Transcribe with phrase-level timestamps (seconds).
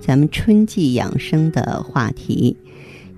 [0.00, 2.56] 咱们春季养生的话题。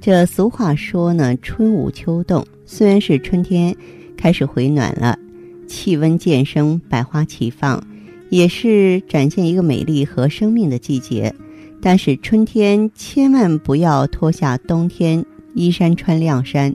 [0.00, 3.76] 这俗话说呢，春捂秋冻，虽然是春天。
[4.14, 5.18] 开始回暖了，
[5.66, 7.84] 气温渐升，百花齐放，
[8.30, 11.34] 也是展现一个美丽和生命的季节。
[11.80, 15.24] 但是春天千万不要脱下冬天
[15.54, 16.72] 衣衫穿晾衫。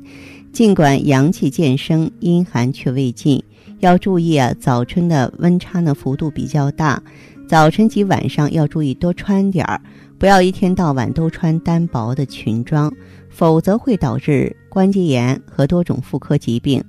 [0.52, 3.42] 尽管阳气渐升，阴寒却未尽，
[3.80, 7.02] 要注意啊，早春的温差呢幅度比较大，
[7.48, 9.80] 早晨及晚上要注意多穿点儿，
[10.18, 12.94] 不要一天到晚都穿单薄的裙装，
[13.30, 16.84] 否则会导致关节炎和多种妇科疾病。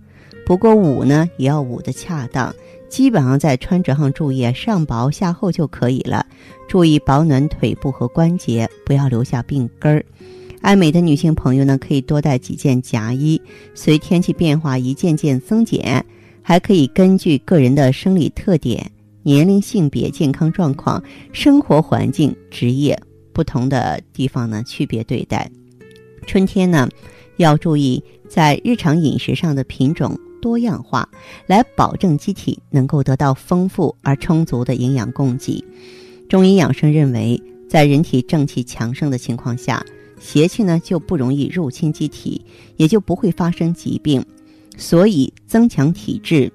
[0.44, 2.52] 不过捂呢也要捂得恰当，
[2.88, 6.26] 基本上在穿着上注意上薄下厚就可以了。
[6.66, 10.04] 注意保暖腿部和关节，不要留下病根儿。
[10.60, 13.40] 爱美的女性朋友呢，可以多带几件夹衣，
[13.74, 16.04] 随天气变化一件件增减。
[16.42, 18.90] 还可以根据个人的生理特点、
[19.22, 21.02] 年龄、性别、健康状况、
[21.32, 22.98] 生活环境、职业
[23.32, 25.50] 不同的地方呢区别对待。
[26.26, 26.88] 春天呢，
[27.36, 30.18] 要注意在日常饮食上的品种。
[30.40, 31.08] 多样化，
[31.48, 35.64] 来保证机体能够得到丰富而充足的营养供给。
[36.28, 39.84] 中医养生认为，在人体正气强盛的情况下，
[40.20, 42.40] 邪气呢就不容易入侵机体，
[42.76, 44.24] 也就不会发生疾病。
[44.76, 46.52] 所以，增强体质、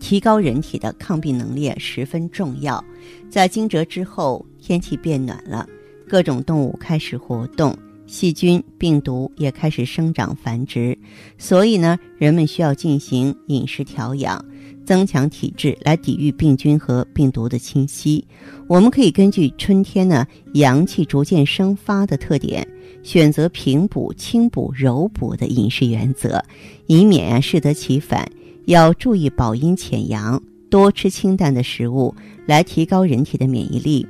[0.00, 2.82] 提高人体的抗病能力十分重要。
[3.30, 5.66] 在惊蛰之后，天气变暖了，
[6.08, 7.76] 各种动物开始活动。
[8.04, 10.98] 细菌、病毒也开始生长繁殖，
[11.38, 14.44] 所以呢，人们需要进行饮食调养，
[14.84, 18.22] 增强体质，来抵御病菌和病毒的侵袭。
[18.66, 22.66] 我们可以根据春天呢阳气逐渐生发的特点，
[23.02, 26.44] 选择平补、轻补、柔补的饮食原则，
[26.88, 28.30] 以免啊适得其反。
[28.66, 32.14] 要注意保阴潜阳，多吃清淡的食物，
[32.46, 34.06] 来提高人体的免疫力。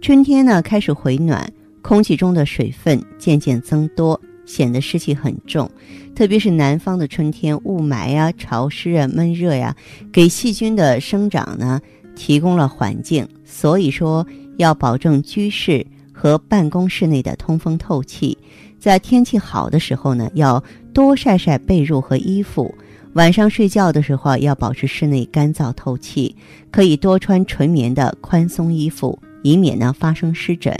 [0.00, 1.52] 春天呢开始回暖。
[1.82, 5.68] 空气中的水分渐渐增多，显得湿气很重。
[6.14, 9.74] 特别是南方的春天，雾霾呀、潮湿啊、闷热呀，
[10.12, 11.80] 给细菌的生长呢
[12.14, 13.26] 提供了环境。
[13.46, 14.24] 所以说，
[14.58, 18.36] 要保证居室和办公室内的通风透气。
[18.78, 20.62] 在天气好的时候呢，要
[20.92, 22.72] 多晒晒被褥和衣服。
[23.14, 26.34] 晚上睡觉的时候要保持室内干燥透气，
[26.70, 30.72] 可以多穿纯棉的宽松衣服，以免呢发生湿疹。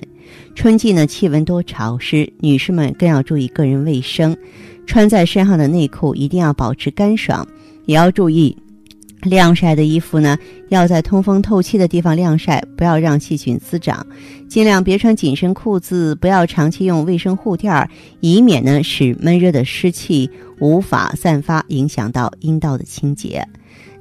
[0.55, 4.37] 春季呢，气温多潮湿，女士们更要注意个人卫生。
[4.87, 7.47] 穿在身上的内裤一定要保持干爽，
[7.87, 8.57] 也要注意
[9.23, 10.39] 晾晒的衣服呢，
[10.69, 14.07] 要在通风透气的地方晾晒，不要让细菌滋长。
[14.49, 17.89] 尽量别穿紧身裤子，不要长期用卫生护垫儿，
[18.21, 23.47] 以免呢使闷热的湿气无法散发，影响到阴道的清洁。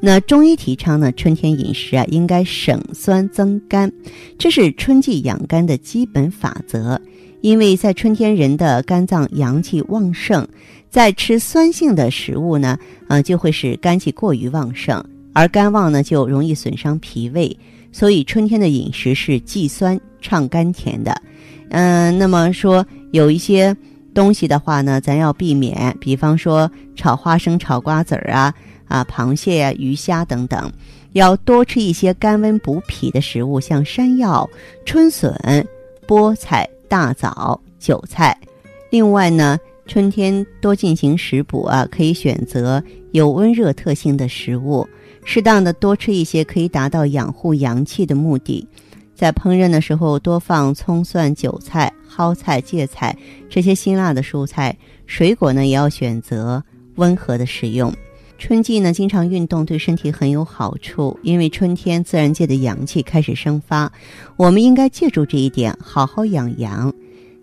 [0.01, 3.91] 那中医提倡呢，春天饮食啊应该省酸增甘，
[4.37, 6.99] 这是春季养肝的基本法则。
[7.41, 10.45] 因为在春天人的肝脏阳气旺盛，
[10.89, 12.77] 在吃酸性的食物呢，
[13.07, 17.55] 呃就会使肝气过于旺盛，而肝旺呢就容易损伤脾胃。
[17.91, 21.21] 所以春天的饮食是忌酸畅甘甜的。
[21.69, 23.75] 嗯，那么说有一些
[24.13, 28.53] 东西的话呢，咱要避免，比方说炒花生、炒瓜子儿啊。
[28.87, 30.67] 啊，螃蟹呀、鱼虾等等，
[31.11, 34.49] 要多吃一些甘温补脾的食物，像山药、
[34.83, 35.31] 春笋、
[36.07, 38.35] 菠菜、大枣、韭菜。
[38.89, 44.87] 另外呢，春天多进行食补啊，可以选择有温热特性的食物，
[45.25, 48.65] 适当的多吃一些，可以达到养护阳气的目的。
[49.15, 53.17] 在烹饪的时候，多放葱、蒜、韭菜、蒿菜、芥菜
[53.49, 54.77] 这些辛辣的蔬菜。
[55.07, 56.63] 水果呢，也要选择
[56.97, 57.91] 温和的食用。
[58.37, 63.91] 春季呢，经常运动对身体很有好处，因为春天自然界的阳气开始生发，
[64.37, 66.93] 我们应该借助这一点好好养阳。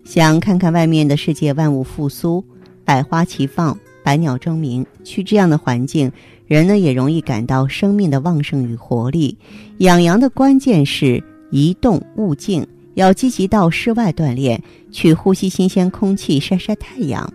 [0.07, 2.41] 想看看外面的世界，万物复苏，
[2.85, 6.09] 百花齐放，百鸟争鸣，去这样的环境，
[6.45, 9.37] 人呢也容易感到生命的旺盛与活力。
[9.79, 11.21] 养阳的关键是
[11.51, 14.63] 移动物静，要积极到室外锻炼，
[14.93, 17.29] 去呼吸新鲜空气，晒晒太阳。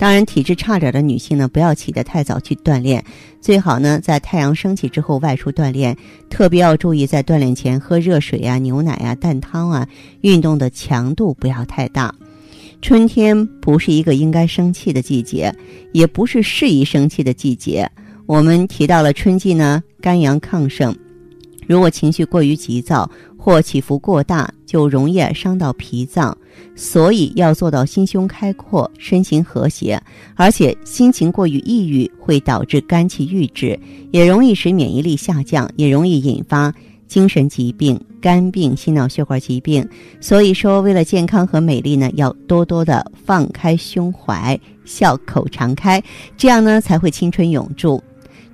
[0.00, 3.04] 当然，体质差点的女性呢，不要起得太早去锻炼，
[3.38, 5.94] 最好呢在太阳升起之后外出锻炼。
[6.30, 9.86] 特别要注意，在锻炼前喝热水啊、牛奶啊、蛋汤啊，
[10.22, 12.14] 运动的强度不要太大。
[12.80, 15.54] 春天不是一个应该生气的季节，
[15.92, 17.86] 也不是适宜生气的季节。
[18.24, 20.96] 我们提到了春季呢，肝阳亢盛，
[21.70, 26.36] 如果情绪过于急躁或起伏过大，就容易伤到脾脏。
[26.74, 30.02] 所以要做到心胸开阔、身心和谐，
[30.34, 33.78] 而且心情过于抑郁会导致肝气郁滞，
[34.10, 36.74] 也容易使免疫力下降，也容易引发。
[37.06, 39.88] 精神疾病、肝病、心脑血管疾病，
[40.20, 46.02] 所以说，为了健康和美丽呢，要多多的放开胸怀，笑口常开，
[46.36, 48.02] 这样呢才会青春永驻。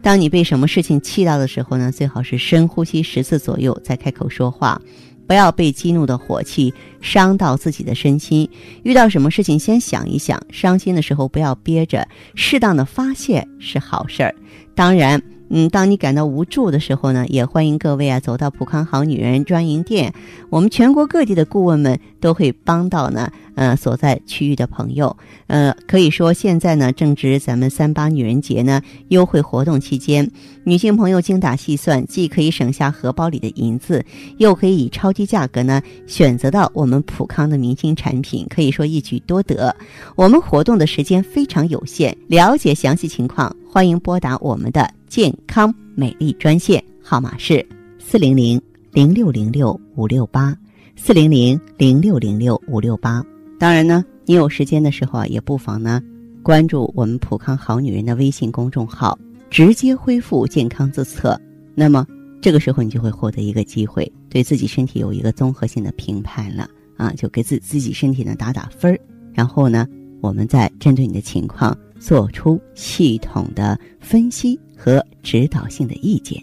[0.06, 4.81] 当你被什么事情气到的时候呢，最好是深呼吸十次左右再开口说话，
[5.26, 8.49] 不要被激怒的火气伤到自己的身心。
[8.85, 12.06] 遇到什么事情先想一想，伤心的时候不要憋着，
[12.37, 14.32] 适当的发泄是好事儿。
[14.76, 15.20] 当然。
[15.48, 20.12] 嗯，当你感到无助的时候呢，也欢迎各位啊走到普康好女人专营店，
[20.50, 23.31] 我们全国各地的顾问们都会帮到呢。
[23.56, 25.16] 呃，所在区域的朋友，
[25.46, 30.31] 呃，可以说现在呢正值咱们三八女人节呢优惠活动期间，
[30.64, 34.04] 女性朋友精打细算，既可以省下荷包里的银子，
[34.37, 39.75] 又可以以超低价格呢选择到我们普康的明星产品，可以说一举多得。
[40.16, 44.87] 我们活动的时间非常有限，了解详细情况，欢迎拨打我们的
[45.17, 47.67] 健康美丽专线号码是
[47.99, 48.61] 四零零
[48.93, 50.55] 零六零六五六八
[50.95, 53.25] 四零零零六零六五六八。
[53.59, 56.03] 当然呢，你有时间的时候啊，也不妨呢
[56.43, 59.19] 关注我们普康好女人的微信公众号，
[59.49, 61.41] 直接恢复健康自测。
[61.75, 62.07] 那么
[62.43, 66.69] 这个时候你就会获得一个机会，对自己身体有一个综合性的评判了
[66.99, 69.01] 啊，就给自自己身体呢打打分儿，
[69.33, 69.89] 然后呢，
[70.21, 76.43] 我们再针对你的情况做出系统的分析和指导性的意见。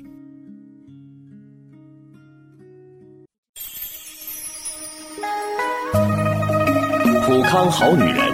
[7.26, 8.32] 普康好女人，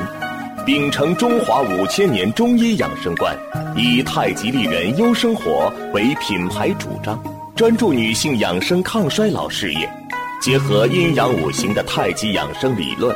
[0.66, 3.38] 秉承中华五千年中医养生观，
[3.78, 7.22] 以太极丽人优生活为品牌主张，
[7.56, 9.90] 专注女性养生抗衰老事业，
[10.42, 13.16] 结合阴阳五行的太极养生理论，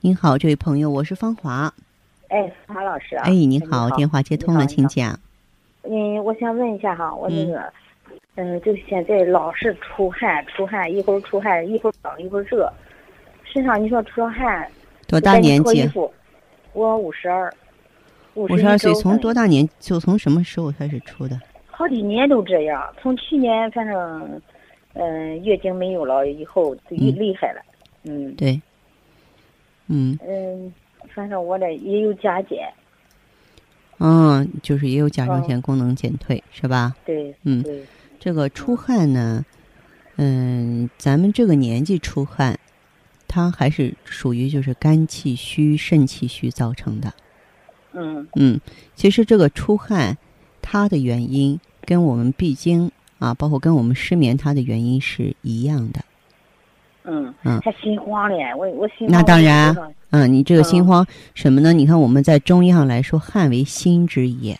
[0.00, 1.74] 您好，这位朋友，我是方华。
[2.28, 3.24] 哎，方华老师啊。
[3.26, 5.18] 哎，您好，电话接通了，请讲。
[5.82, 7.60] 嗯，我想问一下哈，我那个。
[8.36, 12.72] 嗯，就现在老是出汗，出汗一会儿出汗，一会儿冷一会儿热，
[13.42, 14.70] 身上你说出汗。
[15.08, 15.90] 多大年纪？
[16.74, 17.52] 我五十二。
[18.34, 21.36] 五十二岁，从多大年就从什么时候开始出的？
[21.66, 24.40] 好几年都这样，从去年反正，
[24.92, 27.60] 嗯，月经没有了以后就厉害了，
[28.04, 28.32] 嗯。
[28.36, 28.62] 对。
[29.88, 30.18] 嗯。
[30.26, 30.72] 嗯，
[31.14, 32.72] 反正我这也有甲减。
[33.98, 36.94] 嗯，就是也有甲状腺功能减退，是吧？
[37.04, 37.34] 对。
[37.42, 37.62] 嗯。
[37.62, 37.84] 对。
[38.20, 39.44] 这个出汗呢，
[40.16, 42.58] 嗯，咱们这个年纪出汗，
[43.28, 47.12] 它还是属于就是肝气虚、肾气虚造成的。
[47.92, 48.60] 嗯嗯，
[48.94, 50.18] 其实这个出汗，
[50.60, 56.04] 它的原因跟我们闭经啊，包括跟我们失眠，它的原因是一样的。
[57.10, 59.08] 嗯嗯，还心慌嘞，我我心。
[59.08, 59.74] 那当然，
[60.10, 61.72] 嗯，你这个心慌什么呢？
[61.72, 64.58] 你看我们在中医上来说，汗为心之液。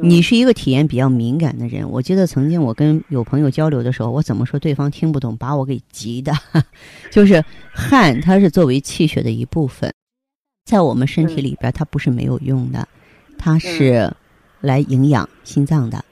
[0.00, 6.32] 你是一个体验比较敏感的人，我记得曾经我跟有朋友交流的时候，我怎么说对方听不懂，把我给急的。
[7.10, 9.92] 就是汗，它是作为气血的一部分，
[10.64, 12.86] 在我们身体里边，它不是没有用的，
[13.36, 14.08] 它是
[14.60, 16.04] 来营养心脏的。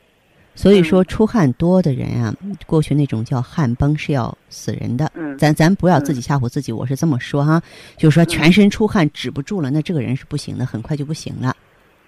[0.58, 2.34] 所以说，出汗多的人啊，
[2.66, 5.08] 过去那种叫汗崩是要死人的。
[5.38, 7.62] 咱咱不要自己吓唬自己，我是这么说哈，
[7.96, 11.54] 就是说全身出汗止不住了，那这个人是不行的，很快就不行了。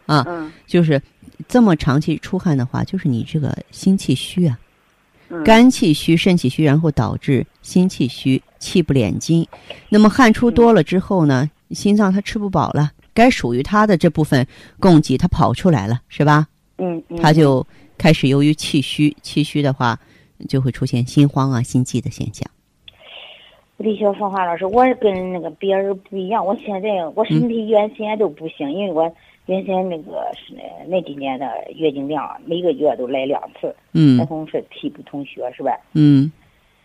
[0.07, 1.01] 啊，嗯就是
[1.47, 4.59] 这么长期出汗的话，就是你这个心气虚啊，
[5.29, 9.47] 嗯，肝气虚、肾气虚，然后导致心气虚、气不敛筋。
[9.89, 14.45] 那么汗出多了之后呢，心脏它吃不饱了，该属于它的这部分
[14.81, 16.49] 供给它跑出来了，是吧？
[16.79, 17.65] 嗯嗯，它就
[18.01, 19.99] 开始由于气虚，气虚的话
[20.49, 22.51] 就会出现心慌啊、心悸的现象。
[23.77, 29.13] 李小芳华老师，我跟那个别人不一样，我现在我身体原先都不行，因为我
[29.45, 30.55] 原先那个是
[30.87, 35.79] 那几年的月经量每个月都来两次，那嗯同是体不通血是吧？
[35.93, 36.33] 嗯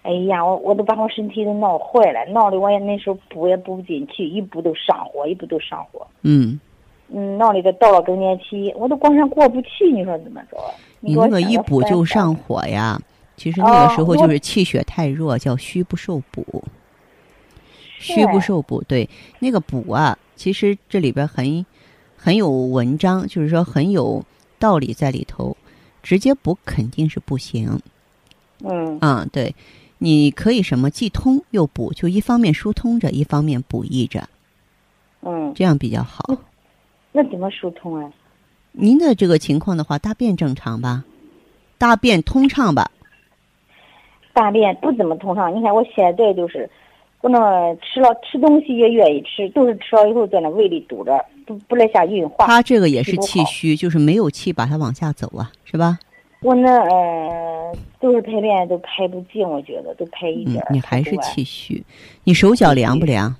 [0.01, 6.05] 哎呀，我我都把我身体都闹坏了，闹的我也那时候补也补不进去，一补都上火，一补都上火。
[6.23, 6.59] 嗯，
[7.07, 10.57] 嗯，闹的都到了更年期，我都光想过不去，你说怎么着？
[11.05, 12.65] 你那个一补就上火。
[12.65, 12.99] 呀，
[13.37, 16.63] 其实那个时候就是气血太弱，叫虚不受补。
[17.99, 19.09] 虚不受补，对
[19.39, 21.65] 那个补啊，其实这里边很
[22.17, 24.23] 很有文章，就是说很有
[24.59, 25.55] 道理在里头。
[26.03, 27.81] 直接补肯定是不行
[28.63, 29.55] 嗯啊、对，
[29.97, 34.29] 你可以什么既通又补，就一方面疏通着，一方面补益着，
[35.23, 36.23] 嗯，这样比较好。
[37.11, 38.13] 那怎么疏通啊？
[38.77, 41.03] 您的这个情况的话，大便正常吧？
[41.77, 42.91] 大便通畅吧？
[44.33, 45.55] 大便不怎么通畅。
[45.55, 46.69] 你看我现在就是，
[47.21, 52.45] 我那吃了吃东西也愿意吃，都是吃了以后在那胃里堵着，不不来下运化。
[52.45, 55.97] 它这个也是气虚，就是没有气把它往下走啊，是吧？
[56.41, 61.15] 我那呃都是排便都排不尽，我觉得都排一点。，嗯你还是。
[61.17, 61.83] 气虚。
[62.23, 63.33] 你手脚凉不凉？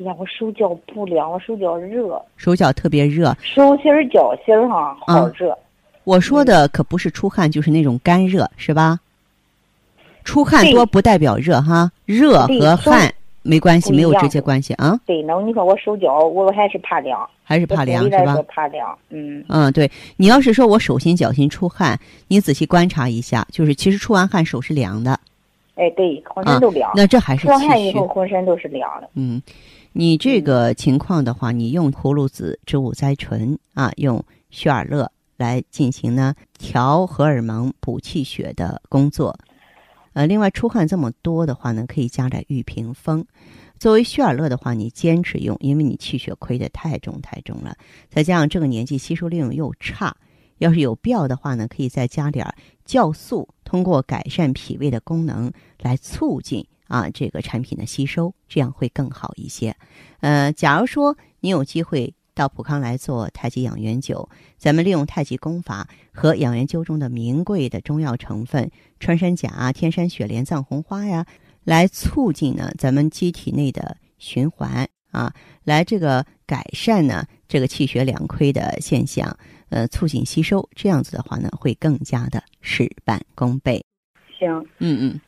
[0.00, 3.36] 哎呀，我手脚不凉，我手脚热，手脚特别热。
[3.42, 5.56] 手心儿脚心儿哈好热。
[6.04, 8.98] 我说的可不是出汗，就是那种干热，是吧？
[10.24, 18.36] 出汗多不代表热哈，热和汗没关系，没有直接关系啊，对，那你说我手脚，我还是怕凉，还是怕凉是吧？
[18.48, 25.20] 怕凉，嗯嗯，对你要是说我手心脚心出汗，你仔细观察一下，就是其实出完汗手是凉的，
[25.74, 26.90] 哎对，浑身都凉。
[26.94, 27.92] 那这还是出完汗以。
[27.92, 29.10] 后浑身都是凉的。
[29.14, 29.42] 嗯，
[29.96, 39.38] 你这个情况的话，你用葫芦籽植物甾醇啊，用血尔乐来进行呢调荷尔蒙、补气血的工作。
[40.14, 43.24] 呃，另外出汗这么多的话呢，可以加点玉屏风。
[43.78, 47.76] 作为血尔乐的话，你坚持用，因为你气血亏得太重太重了，
[48.10, 50.16] 再加上这个年纪吸收利用又差，
[50.58, 52.52] 要是有必要的话呢，可以再加点
[52.84, 59.74] 酵素，通过改善脾胃的功能来促进啊这个产品的吸收，这样会更好一些。
[60.20, 71.26] 呃，假如说你有机会到普康来做太极养元灸，咱们利用太极功法和养元灸中的名贵的中药成分穿山甲啊、天山雪莲、藏红花呀，
[71.62, 79.38] 来促进呢咱们机体内的循环啊，来这个改善呢这个气血两亏的现象，
[79.68, 83.84] 呃，促进吸收，这样子的话呢，会更加的事半功倍。
[84.36, 84.48] 行，
[84.78, 85.20] 嗯嗯，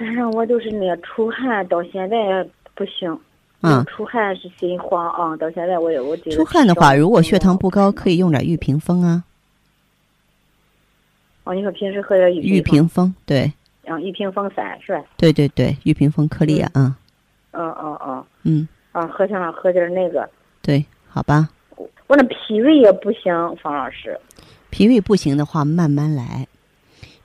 [0.00, 2.16] 反正我就是那个出汗到现在
[2.74, 3.14] 不行。
[3.62, 9.22] 嗯出汗是心慌啊，到现在我也我觉得出汗的话，如果血糖不高，可以用点玉屏风啊，
[11.44, 13.52] 哦，你说平时喝点玉玉屏风，对
[13.84, 15.04] 啊，玉屏风散是吧？
[15.18, 16.96] 对对对，玉屏风颗粒啊，嗯
[17.52, 20.26] 嗯嗯嗯嗯，啊，喝上喝点那个，
[20.62, 21.46] 对，好吧。
[22.06, 24.18] 我那脾胃也不行，方老师。
[24.70, 26.46] 脾胃不行的话，慢慢来。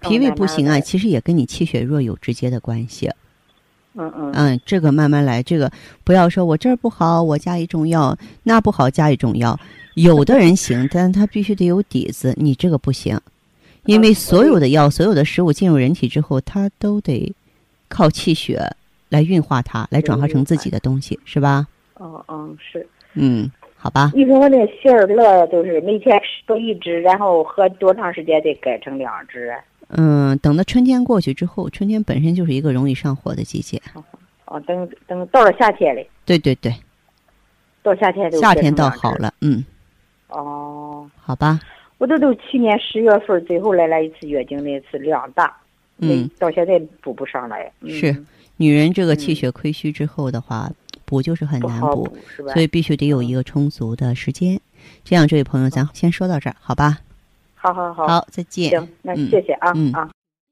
[0.07, 3.09] 脾胃不行啊，其实也跟你气血弱有直接的关系。
[3.97, 5.71] 嗯嗯嗯，这个慢慢来，这个
[6.03, 9.57] 不要说我这儿不好，我加一种药，那不好加一种药。
[9.93, 13.17] 有的人行，但他必须得有底子，你这个不行，
[13.85, 17.33] 因为嗯所有的药、所有的食物进入人体之后，它都得
[17.87, 18.61] 靠气血
[19.07, 21.65] 来运化它，来转化成自己的东西，是吧？
[21.93, 22.85] 哦嗯是。
[23.13, 23.49] 嗯，
[23.85, 24.11] 好吧。
[24.15, 29.59] 你说我那杏儿乐就是每天喝一支，然后喝多长时间得改成两支啊？
[29.89, 33.79] 嗯，等到春天过去之后，春天本身就是一个容易上火的季节。
[34.45, 36.73] 哦，等等到了夏天嘞，对对对，
[37.83, 39.13] 到夏天就夏天倒好。
[39.17, 39.63] 了，嗯，
[40.29, 41.59] 哦，好吧，
[41.99, 45.55] 我这都去年十月份最后来了一次月经，那次量大，
[45.99, 47.71] 嗯，到现在补不上来。
[47.81, 48.25] 嗯是
[48.57, 50.71] 女人这个嗯气血亏虚之后的话，
[51.05, 52.07] 补就是很难补？
[52.53, 54.59] 所以必须得有一个充足的时间。
[55.03, 56.99] 这样，这位朋友，咱先说到这儿，好吧？
[57.53, 58.69] 好好好，好，再见。
[58.69, 60.09] 行，那嗯谢谢啊、嗯啊。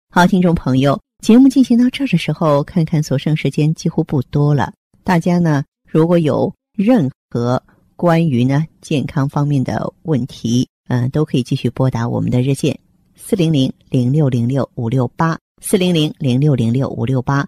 [0.09, 4.73] 好，听众朋友，节目进行到这儿的时候，看看所剩时间几乎不多了。
[5.03, 7.61] 大家呢，如果有任何
[7.95, 12.77] 关于呢健康方面的问题，嗯、都可以继续拨打我们的热线
[13.15, 17.47] 四零零零六零六五六八四零零零六零六五六八，